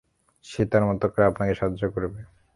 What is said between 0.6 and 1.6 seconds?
তার মতো করে আপনাকে